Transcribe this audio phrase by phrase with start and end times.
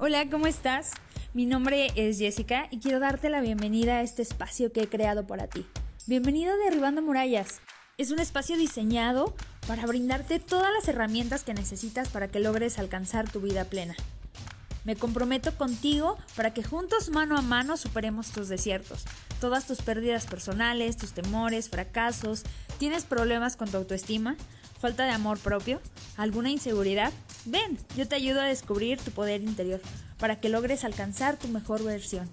[0.00, 0.92] Hola, ¿cómo estás?
[1.34, 5.26] Mi nombre es Jessica y quiero darte la bienvenida a este espacio que he creado
[5.26, 5.66] para ti.
[6.06, 7.60] Bienvenido a Derribando Murallas.
[7.96, 9.34] Es un espacio diseñado
[9.66, 13.96] para brindarte todas las herramientas que necesitas para que logres alcanzar tu vida plena.
[14.84, 19.04] Me comprometo contigo para que juntos mano a mano superemos tus desiertos,
[19.40, 22.44] todas tus pérdidas personales, tus temores, fracasos.
[22.78, 24.36] ¿Tienes problemas con tu autoestima?
[24.80, 25.80] ¿Falta de amor propio?
[26.16, 27.12] ¿Alguna inseguridad?
[27.44, 29.80] Ven, yo te ayudo a descubrir tu poder interior
[30.18, 32.28] para que logres alcanzar tu mejor versión.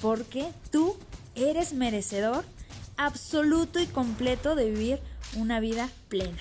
[0.00, 0.96] Porque tú
[1.34, 2.44] eres merecedor
[2.96, 5.00] absoluto y completo de vivir
[5.36, 6.40] una vida plena.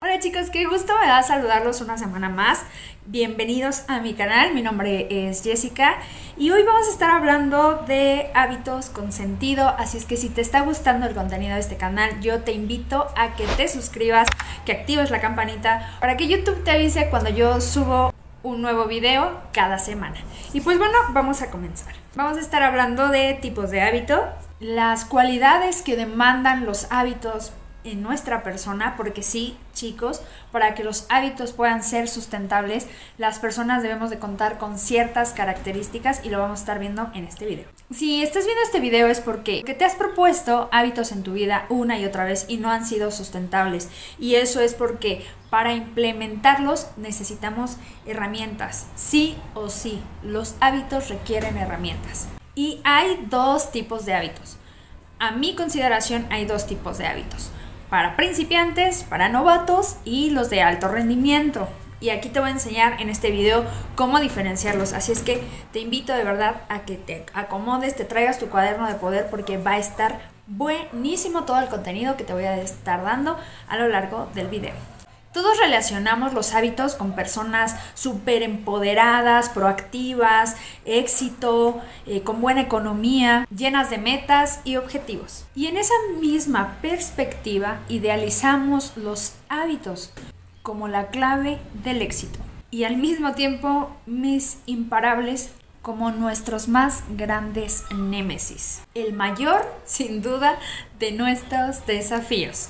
[0.00, 2.64] Hola chicos, qué gusto me da saludarlos una semana más.
[3.06, 5.96] Bienvenidos a mi canal, mi nombre es Jessica
[6.38, 10.40] y hoy vamos a estar hablando de hábitos con sentido, así es que si te
[10.40, 14.26] está gustando el contenido de este canal, yo te invito a que te suscribas,
[14.64, 19.38] que actives la campanita para que YouTube te avise cuando yo subo un nuevo video
[19.52, 20.16] cada semana.
[20.54, 21.92] Y pues bueno, vamos a comenzar.
[22.14, 24.24] Vamos a estar hablando de tipos de hábito,
[24.60, 27.52] las cualidades que demandan los hábitos
[27.84, 32.86] en nuestra persona, porque sí, chicos, para que los hábitos puedan ser sustentables,
[33.18, 37.24] las personas debemos de contar con ciertas características y lo vamos a estar viendo en
[37.24, 37.66] este video.
[37.92, 41.98] Si estás viendo este video es porque te has propuesto hábitos en tu vida una
[41.98, 47.76] y otra vez y no han sido sustentables y eso es porque para implementarlos necesitamos
[48.06, 52.26] herramientas, sí o sí, los hábitos requieren herramientas.
[52.56, 54.56] Y hay dos tipos de hábitos.
[55.18, 57.50] A mi consideración hay dos tipos de hábitos
[57.90, 61.68] para principiantes, para novatos y los de alto rendimiento.
[62.00, 64.92] Y aquí te voy a enseñar en este video cómo diferenciarlos.
[64.92, 68.86] Así es que te invito de verdad a que te acomodes, te traigas tu cuaderno
[68.86, 73.02] de poder porque va a estar buenísimo todo el contenido que te voy a estar
[73.02, 74.93] dando a lo largo del video.
[75.34, 80.54] Todos relacionamos los hábitos con personas súper empoderadas, proactivas,
[80.84, 85.44] éxito, eh, con buena economía, llenas de metas y objetivos.
[85.56, 90.12] Y en esa misma perspectiva idealizamos los hábitos
[90.62, 92.38] como la clave del éxito.
[92.70, 95.50] Y al mismo tiempo mis imparables
[95.82, 98.82] como nuestros más grandes némesis.
[98.94, 100.60] El mayor, sin duda,
[101.00, 102.68] de nuestros desafíos.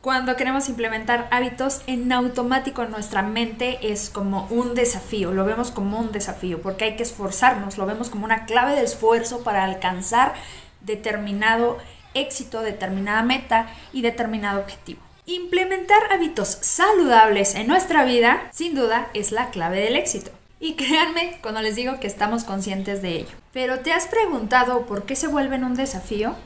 [0.00, 5.70] Cuando queremos implementar hábitos en automático en nuestra mente es como un desafío, lo vemos
[5.70, 9.62] como un desafío porque hay que esforzarnos, lo vemos como una clave de esfuerzo para
[9.62, 10.32] alcanzar
[10.80, 11.76] determinado
[12.14, 15.02] éxito, determinada meta y determinado objetivo.
[15.26, 20.30] Implementar hábitos saludables en nuestra vida, sin duda, es la clave del éxito.
[20.60, 23.36] Y créanme cuando les digo que estamos conscientes de ello.
[23.52, 26.36] Pero ¿te has preguntado por qué se vuelven un desafío?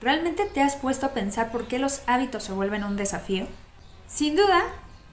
[0.00, 3.46] ¿Realmente te has puesto a pensar por qué los hábitos se vuelven un desafío?
[4.06, 4.62] Sin duda,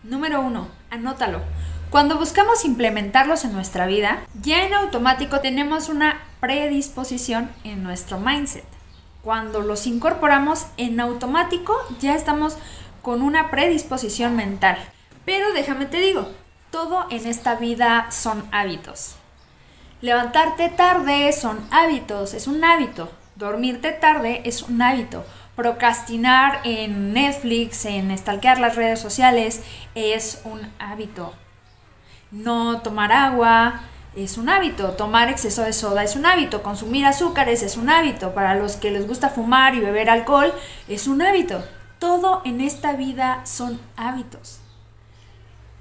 [0.03, 1.41] número uno, anótalo.
[1.90, 8.66] Cuando buscamos implementarlos en nuestra vida, ya en automático tenemos una predisposición en nuestro mindset.
[9.23, 12.57] Cuando los incorporamos en automático, ya estamos
[13.02, 14.78] con una predisposición mental.
[15.25, 16.29] Pero déjame te digo,
[16.69, 19.16] todo en esta vida son hábitos.
[20.02, 23.09] Levantarte tarde son hábitos, es un hábito.
[23.35, 25.25] Dormirte tarde es un hábito.
[25.57, 29.62] Procrastinar en Netflix, en stalkear las redes sociales,
[29.94, 31.34] es un hábito.
[32.31, 33.81] No tomar agua
[34.16, 34.91] es un hábito.
[34.91, 36.63] Tomar exceso de soda es un hábito.
[36.63, 38.34] Consumir azúcares es un hábito.
[38.34, 40.53] Para los que les gusta fumar y beber alcohol,
[40.88, 41.62] es un hábito.
[42.00, 44.59] Todo en esta vida son hábitos.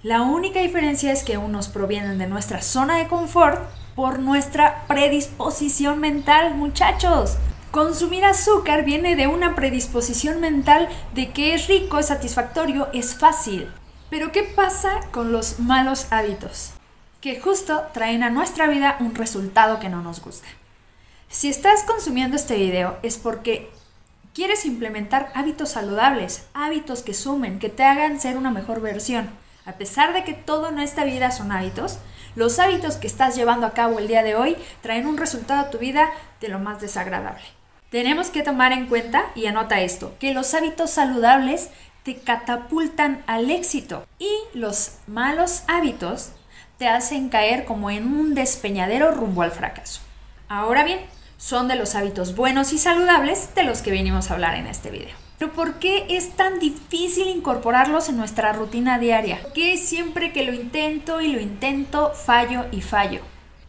[0.03, 3.63] La única diferencia es que unos provienen de nuestra zona de confort
[3.95, 7.37] por nuestra predisposición mental, muchachos.
[7.71, 13.69] Consumir azúcar viene de una predisposición mental de que es rico, es satisfactorio, es fácil.
[14.11, 16.73] Pero ¿qué pasa con los malos hábitos?
[17.21, 20.47] Que justo traen a nuestra vida un resultado que no nos gusta.
[21.29, 23.71] Si estás consumiendo este video es porque
[24.35, 29.31] quieres implementar hábitos saludables, hábitos que sumen, que te hagan ser una mejor versión.
[29.67, 31.99] A pesar de que todo en esta vida son hábitos,
[32.35, 35.71] los hábitos que estás llevando a cabo el día de hoy traen un resultado a
[35.71, 36.11] tu vida
[36.41, 37.43] de lo más desagradable.
[37.91, 41.71] Tenemos que tomar en cuenta, y anota esto, que los hábitos saludables
[42.03, 46.33] te catapultan al éxito y los malos hábitos
[46.79, 50.01] te hacen caer como en un despeñadero rumbo al fracaso.
[50.49, 51.01] Ahora bien,
[51.39, 54.91] son de los hábitos buenos y saludables de los que venimos a hablar en este
[54.91, 55.24] video.
[55.39, 59.41] Pero ¿por qué es tan difícil incorporarlos en nuestra rutina diaria?
[59.43, 63.21] ¿Por qué siempre que lo intento y lo intento fallo y fallo?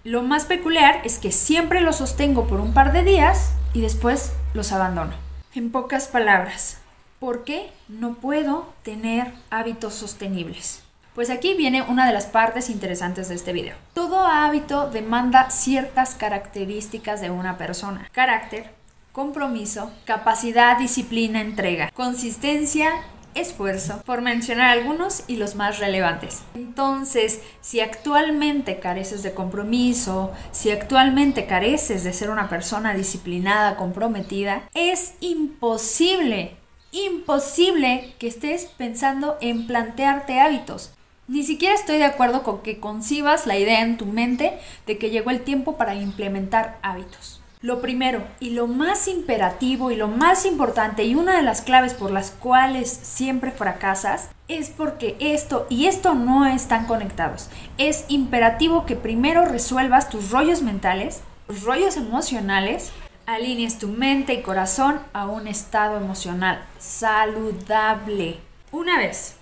[0.04, 4.34] Lo más peculiar es que siempre los sostengo por un par de días y después
[4.54, 5.14] los abandono.
[5.56, 6.78] En pocas palabras,
[7.20, 10.84] ¿por qué no puedo tener hábitos sostenibles?
[11.16, 13.76] Pues aquí viene una de las partes interesantes de este video.
[13.94, 18.08] Todo hábito demanda ciertas características de una persona.
[18.12, 18.70] Carácter,
[19.16, 22.92] compromiso, capacidad, disciplina, entrega, consistencia
[23.34, 26.44] esfuerzo, por mencionar algunos y los más relevantes.
[26.54, 34.70] Entonces, si actualmente careces de compromiso, si actualmente careces de ser una persona disciplinada, comprometida,
[34.74, 36.58] es imposible,
[36.92, 40.92] imposible que estés pensando en plantearte hábitos.
[41.30, 45.10] Ni siquiera estoy de acuerdo con que concibas la idea en tu mente de que
[45.10, 47.42] llegó el tiempo para implementar hábitos.
[47.66, 51.96] Lo primero y lo más imperativo y lo más importante y una de las claves
[51.96, 57.50] por las cuales siempre fracasas es porque esto y esto no están conectados.
[57.80, 62.92] Es imperativo que primero resuelvas tus rollos mentales, tus rollos emocionales,
[63.26, 68.38] alinees tu mente y corazón a un estado emocional saludable.
[68.72, 69.38] Una vez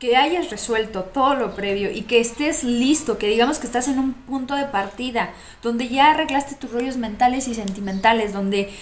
[0.00, 3.98] que hayas resuelto todo lo previo y que estés listo, que digamos que estás en
[3.98, 8.72] un punto de partida, donde ya arreglaste tus rollos mentales y sentimentales, donde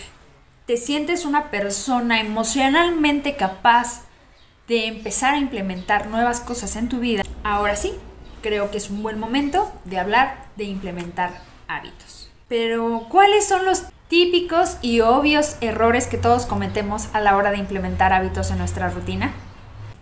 [0.66, 4.04] te sientes una persona emocionalmente capaz
[4.68, 7.94] de empezar a implementar nuevas cosas en tu vida, ahora sí,
[8.40, 12.30] creo que es un buen momento de hablar de implementar hábitos.
[12.46, 17.58] Pero, ¿cuáles son los típicos y obvios errores que todos cometemos a la hora de
[17.58, 19.34] implementar hábitos en nuestra rutina?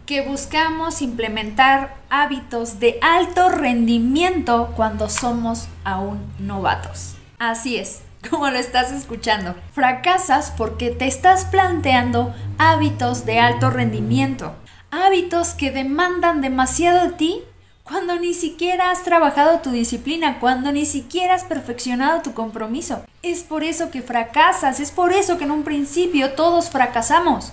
[0.07, 7.17] Que buscamos implementar hábitos de alto rendimiento cuando somos aún novatos.
[7.39, 9.57] Así es, como lo estás escuchando.
[9.73, 14.55] Fracasas porque te estás planteando hábitos de alto rendimiento,
[14.93, 17.43] hábitos que demandan demasiado de ti
[17.83, 23.05] cuando ni siquiera has trabajado tu disciplina, cuando ni siquiera has perfeccionado tu compromiso.
[23.23, 27.53] Es por eso que fracasas, es por eso que en un principio todos fracasamos.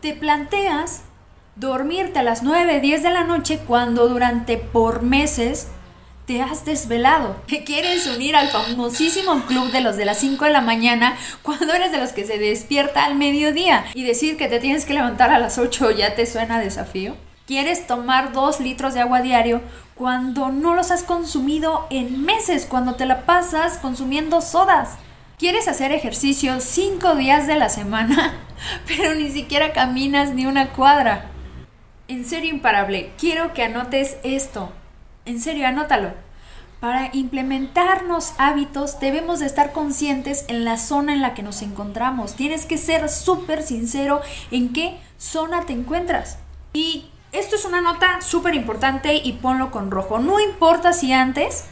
[0.00, 1.02] Te planteas
[1.56, 5.68] dormirte a las 9, 10 de la noche cuando durante por meses
[6.26, 7.36] te has desvelado.
[7.46, 11.74] Que quieres unir al famosísimo club de los de las 5 de la mañana cuando
[11.74, 15.30] eres de los que se despierta al mediodía y decir que te tienes que levantar
[15.30, 17.16] a las 8 ya te suena desafío.
[17.46, 19.60] Quieres tomar 2 litros de agua diario
[19.94, 24.96] cuando no los has consumido en meses, cuando te la pasas consumiendo sodas.
[25.38, 28.32] Quieres hacer ejercicio 5 días de la semana,
[28.86, 31.32] pero ni siquiera caminas ni una cuadra
[32.12, 34.70] en serio imparable, quiero que anotes esto.
[35.24, 36.12] En serio, anótalo.
[36.78, 42.34] Para implementarnos hábitos debemos de estar conscientes en la zona en la que nos encontramos.
[42.34, 44.20] Tienes que ser súper sincero
[44.50, 46.36] en qué zona te encuentras.
[46.74, 50.18] Y esto es una nota súper importante y ponlo con rojo.
[50.18, 51.64] No importa si antes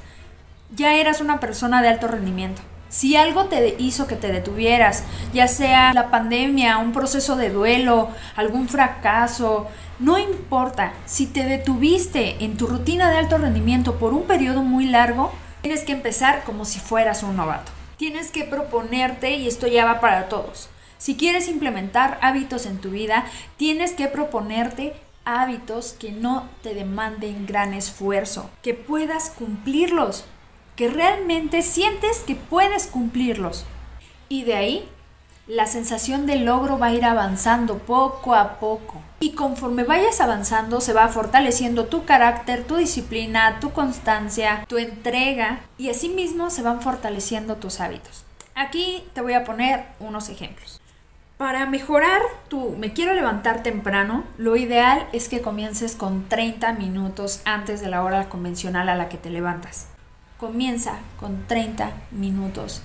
[0.74, 2.62] ya eras una persona de alto rendimiento.
[2.90, 8.10] Si algo te hizo que te detuvieras, ya sea la pandemia, un proceso de duelo,
[8.34, 9.68] algún fracaso,
[10.00, 14.86] no importa, si te detuviste en tu rutina de alto rendimiento por un periodo muy
[14.86, 15.32] largo,
[15.62, 17.70] tienes que empezar como si fueras un novato.
[17.96, 22.90] Tienes que proponerte, y esto ya va para todos, si quieres implementar hábitos en tu
[22.90, 23.24] vida,
[23.56, 24.94] tienes que proponerte
[25.24, 30.24] hábitos que no te demanden gran esfuerzo, que puedas cumplirlos
[30.80, 33.66] que realmente sientes que puedes cumplirlos.
[34.30, 34.88] Y de ahí,
[35.46, 39.02] la sensación de logro va a ir avanzando poco a poco.
[39.20, 45.60] Y conforme vayas avanzando, se va fortaleciendo tu carácter, tu disciplina, tu constancia, tu entrega
[45.76, 48.24] y asimismo se van fortaleciendo tus hábitos.
[48.54, 50.80] Aquí te voy a poner unos ejemplos.
[51.36, 57.42] Para mejorar tu me quiero levantar temprano, lo ideal es que comiences con 30 minutos
[57.44, 59.88] antes de la hora convencional a la que te levantas
[60.40, 62.82] comienza con 30 minutos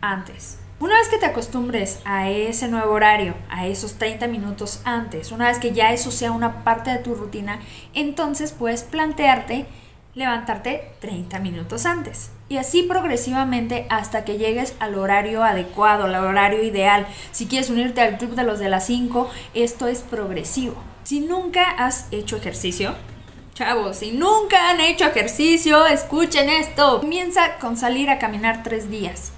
[0.00, 0.58] antes.
[0.80, 5.46] Una vez que te acostumbres a ese nuevo horario, a esos 30 minutos antes, una
[5.46, 7.60] vez que ya eso sea una parte de tu rutina,
[7.94, 9.66] entonces puedes plantearte
[10.14, 12.30] levantarte 30 minutos antes.
[12.48, 17.06] Y así progresivamente hasta que llegues al horario adecuado, al horario ideal.
[17.32, 20.74] Si quieres unirte al club de los de las 5, esto es progresivo.
[21.04, 22.94] Si nunca has hecho ejercicio,
[23.56, 27.00] Chavos, si nunca han hecho ejercicio, escuchen esto.
[27.00, 29.32] Comienza con salir a caminar tres días.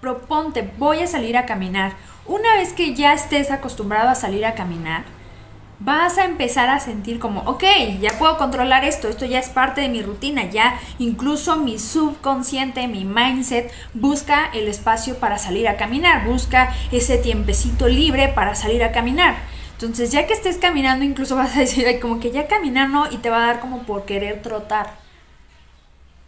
[0.00, 1.92] Proponte, voy a salir a caminar.
[2.24, 5.04] Una vez que ya estés acostumbrado a salir a caminar,
[5.78, 7.64] vas a empezar a sentir como, ok,
[8.00, 12.88] ya puedo controlar esto, esto ya es parte de mi rutina, ya incluso mi subconsciente,
[12.88, 18.82] mi mindset busca el espacio para salir a caminar, busca ese tiempecito libre para salir
[18.82, 19.36] a caminar.
[19.84, 23.30] Entonces, ya que estés caminando, incluso vas a decir, como que ya caminando y te
[23.30, 24.94] va a dar como por querer trotar.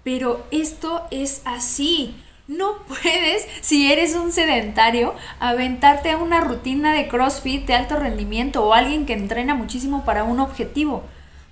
[0.04, 2.14] Pero esto es así.
[2.48, 8.64] No puedes, si eres un sedentario, aventarte a una rutina de CrossFit de alto rendimiento
[8.64, 11.04] o alguien que entrena muchísimo para un objetivo.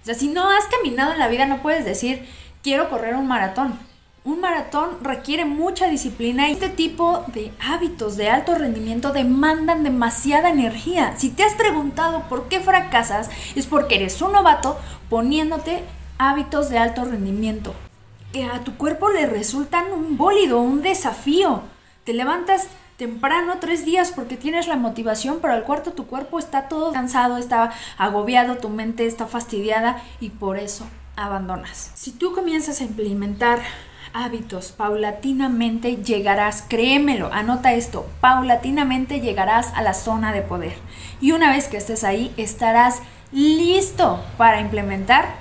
[0.03, 2.29] O sea, si no has caminado en la vida, no puedes decir,
[2.63, 3.79] quiero correr un maratón.
[4.27, 10.49] Un maratón requiere mucha disciplina y este tipo de hábitos de alto rendimiento demandan demasiada
[10.49, 11.15] energía.
[11.19, 14.79] Si te has preguntado por qué fracasas, es porque eres un novato
[15.11, 15.85] poniéndote
[16.17, 17.75] hábitos de alto rendimiento.
[18.33, 21.61] Que a tu cuerpo le resultan un bólido, un desafío.
[22.05, 26.69] Te levantas temprano tres días porque tienes la motivación, pero al cuarto tu cuerpo está
[26.69, 31.91] todo cansado, está agobiado, tu mente está fastidiada y por eso abandonas.
[31.95, 33.61] Si tú comienzas a implementar
[34.15, 40.77] hábitos, paulatinamente llegarás, créemelo, anota esto, paulatinamente llegarás a la zona de poder.
[41.21, 43.03] Y una vez que estés ahí, estarás
[43.33, 45.35] listo para implementar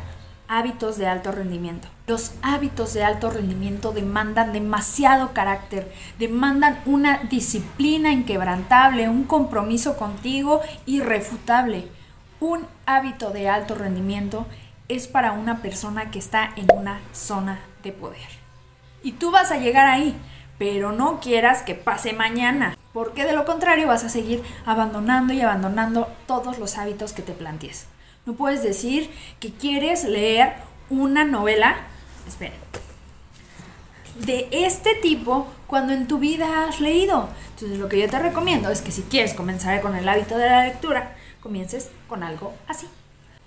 [0.47, 1.87] hábitos de alto rendimiento.
[2.07, 10.61] Los hábitos de alto rendimiento demandan demasiado carácter, demandan una disciplina inquebrantable, un compromiso contigo
[10.87, 11.87] irrefutable.
[12.39, 14.47] Un hábito de alto rendimiento
[14.89, 18.42] es para una persona que está en una zona de poder.
[19.03, 20.15] Y tú vas a llegar ahí,
[20.57, 25.41] pero no quieras que pase mañana, porque de lo contrario vas a seguir abandonando y
[25.41, 27.85] abandonando todos los hábitos que te plantees.
[28.25, 30.53] No puedes decir que quieres leer
[30.89, 31.75] una novela
[32.27, 32.59] esperen,
[34.19, 37.29] de este tipo cuando en tu vida has leído.
[37.55, 40.49] Entonces lo que yo te recomiendo es que si quieres comenzar con el hábito de
[40.49, 42.87] la lectura, comiences con algo así.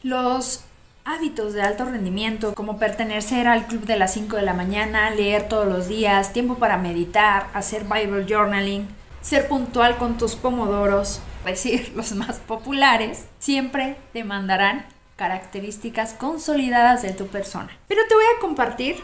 [0.03, 0.65] Los
[1.07, 5.49] hábitos de alto rendimiento, como pertenecer al club de las 5 de la mañana, leer
[5.49, 8.89] todos los días, tiempo para meditar, hacer Bible journaling,
[9.21, 14.85] ser puntual con tus pomodoros, decir los más populares, siempre te mandarán
[15.15, 17.71] características consolidadas de tu persona.
[17.87, 18.97] Pero te voy a compartir,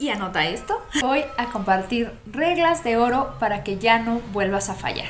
[0.00, 4.74] y anota esto, voy a compartir reglas de oro para que ya no vuelvas a
[4.74, 5.08] fallar.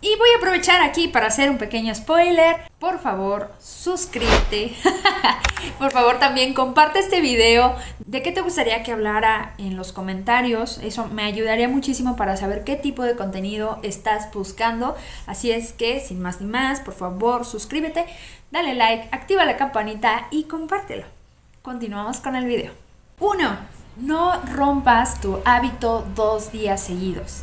[0.00, 2.56] Y voy a aprovechar aquí para hacer un pequeño spoiler.
[2.78, 4.76] Por favor, suscríbete.
[5.78, 7.74] Por favor, también comparte este video.
[8.06, 10.78] ¿De qué te gustaría que hablara en los comentarios?
[10.84, 14.96] Eso me ayudaría muchísimo para saber qué tipo de contenido estás buscando.
[15.26, 18.06] Así es que, sin más ni más, por favor, suscríbete,
[18.52, 21.06] dale like, activa la campanita y compártelo.
[21.62, 22.72] Continuamos con el video.
[23.18, 23.56] 1.
[23.96, 27.42] No rompas tu hábito dos días seguidos.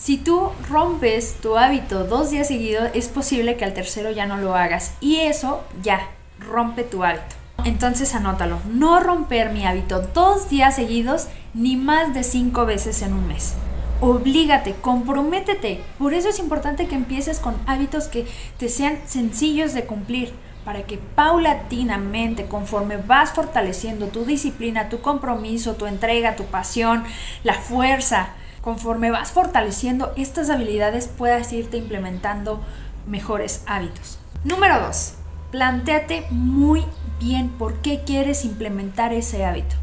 [0.00, 4.38] Si tú rompes tu hábito dos días seguidos, es posible que al tercero ya no
[4.38, 4.94] lo hagas.
[5.02, 7.36] Y eso ya rompe tu hábito.
[7.66, 8.60] Entonces anótalo.
[8.72, 13.52] No romper mi hábito dos días seguidos ni más de cinco veces en un mes.
[14.00, 15.82] Oblígate, comprométete.
[15.98, 18.26] Por eso es importante que empieces con hábitos que
[18.56, 20.32] te sean sencillos de cumplir
[20.64, 27.04] para que paulatinamente, conforme vas fortaleciendo tu disciplina, tu compromiso, tu entrega, tu pasión,
[27.44, 28.30] la fuerza,
[28.62, 32.60] conforme vas fortaleciendo estas habilidades puedas irte implementando
[33.06, 34.18] mejores hábitos.
[34.44, 35.14] Número 2.
[35.50, 36.84] Plantéate muy
[37.18, 39.76] bien por qué quieres implementar ese hábito.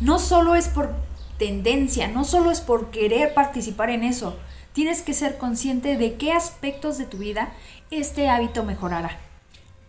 [0.00, 0.94] No solo es por
[1.38, 4.36] tendencia, no solo es por querer participar en eso.
[4.72, 7.52] Tienes que ser consciente de qué aspectos de tu vida
[7.90, 9.18] este hábito mejorará.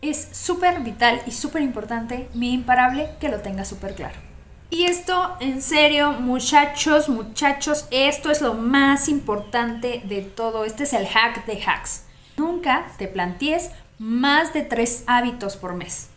[0.02, 4.27] Es súper vital y súper importante, mi imparable, que lo tengas súper claro.
[4.70, 10.66] Y esto, en serio, muchachos, muchachos, esto es lo más importante de todo.
[10.66, 12.04] Este es el hack de hacks.
[12.36, 16.10] Nunca te plantees más de tres hábitos por mes.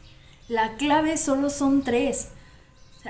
[0.49, 2.29] La clave solo son tres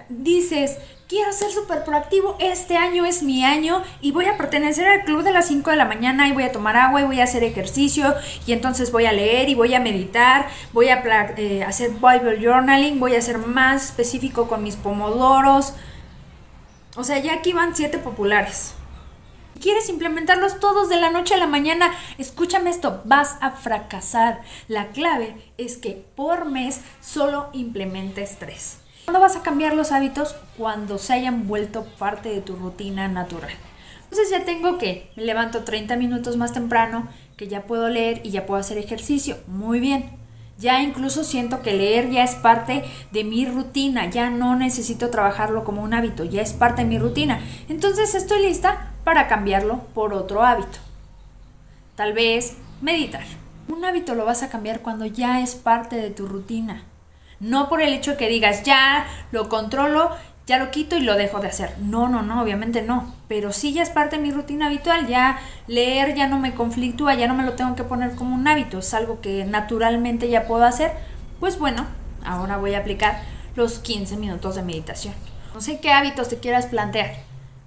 [0.08, 0.78] dices,
[1.10, 5.24] quiero ser súper proactivo, este año es mi año y voy a pertenecer al club
[5.24, 7.42] de las 5 de la mañana y voy a tomar agua y voy a hacer
[7.42, 8.14] ejercicio
[8.46, 11.02] y entonces voy a leer y voy a meditar, voy a
[11.36, 15.74] eh, hacer Bible journaling, voy a ser más específico con mis pomodoros.
[16.94, 18.74] O sea, ya aquí van siete populares.
[19.60, 21.92] ¿Quieres implementarlos todos de la noche a la mañana?
[22.18, 24.42] Escúchame esto, vas a fracasar.
[24.68, 28.78] La clave es que por mes solo implementes tres.
[29.10, 30.36] ¿Cuándo vas a cambiar los hábitos?
[30.56, 33.50] Cuando se hayan vuelto parte de tu rutina natural.
[34.04, 38.30] Entonces ya tengo que me levanto 30 minutos más temprano, que ya puedo leer y
[38.30, 39.38] ya puedo hacer ejercicio.
[39.48, 40.12] Muy bien.
[40.58, 45.64] Ya incluso siento que leer ya es parte de mi rutina, ya no necesito trabajarlo
[45.64, 47.40] como un hábito, ya es parte de mi rutina.
[47.68, 50.78] Entonces estoy lista para cambiarlo por otro hábito.
[51.96, 53.24] Tal vez meditar.
[53.66, 56.84] Un hábito lo vas a cambiar cuando ya es parte de tu rutina.
[57.40, 60.10] No por el hecho que digas, ya lo controlo,
[60.46, 61.74] ya lo quito y lo dejo de hacer.
[61.78, 63.14] No, no, no, obviamente no.
[63.28, 65.06] Pero sí ya es parte de mi rutina habitual.
[65.06, 68.46] Ya leer ya no me conflictúa, ya no me lo tengo que poner como un
[68.46, 68.80] hábito.
[68.80, 70.92] Es algo que naturalmente ya puedo hacer.
[71.38, 71.86] Pues bueno,
[72.24, 73.22] ahora voy a aplicar
[73.56, 75.14] los 15 minutos de meditación.
[75.54, 77.14] No sé qué hábitos te quieras plantear,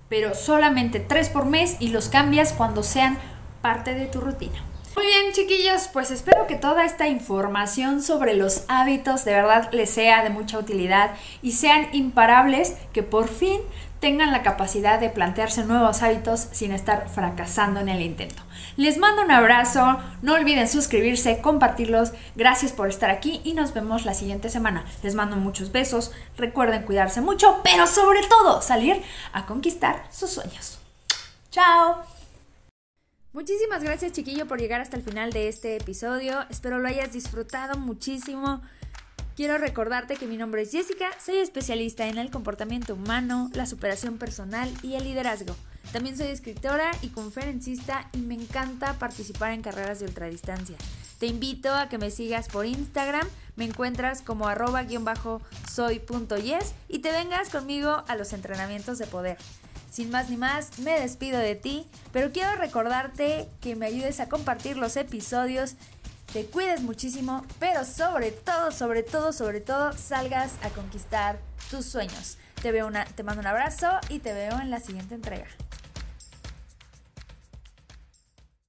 [0.09, 3.17] pero solamente tres por mes y los cambias cuando sean
[3.61, 4.61] parte de tu rutina.
[4.95, 9.89] Muy bien, chiquillos, pues espero que toda esta información sobre los hábitos de verdad les
[9.89, 13.59] sea de mucha utilidad y sean imparables, que por fin
[13.99, 18.43] tengan la capacidad de plantearse nuevos hábitos sin estar fracasando en el intento.
[18.75, 24.05] Les mando un abrazo, no olviden suscribirse, compartirlos, gracias por estar aquí y nos vemos
[24.05, 24.85] la siguiente semana.
[25.01, 30.79] Les mando muchos besos, recuerden cuidarse mucho, pero sobre todo salir a conquistar sus sueños.
[31.49, 32.12] Chao.
[33.33, 37.79] Muchísimas gracias chiquillo por llegar hasta el final de este episodio, espero lo hayas disfrutado
[37.79, 38.61] muchísimo.
[39.35, 44.19] Quiero recordarte que mi nombre es Jessica, soy especialista en el comportamiento humano, la superación
[44.19, 45.55] personal y el liderazgo.
[45.91, 50.77] También soy escritora y conferencista y me encanta participar en carreras de ultradistancia.
[51.17, 57.49] Te invito a que me sigas por Instagram, me encuentras como arroba-soy.yes y te vengas
[57.49, 59.39] conmigo a los entrenamientos de poder.
[59.93, 64.27] Sin más ni más, me despido de ti, pero quiero recordarte que me ayudes a
[64.27, 65.75] compartir los episodios
[66.33, 71.37] te cuides muchísimo, pero sobre todo, sobre todo, sobre todo, salgas a conquistar
[71.69, 72.39] tus sueños.
[72.59, 75.45] Te, veo una, te mando un abrazo y te veo en la siguiente entrega.